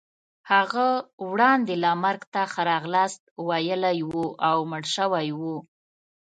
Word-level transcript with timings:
هغه 0.51 0.87
وړاندې 1.29 1.73
لا 1.83 1.91
مرګ 2.03 2.21
ته 2.33 2.41
ښه 2.51 2.61
راغلاست 2.71 3.21
ویلی 3.47 3.97
وو 4.09 4.25
او 4.49 4.57
مړ 4.71 4.83
شوی 4.95 5.27
وو. 5.39 5.55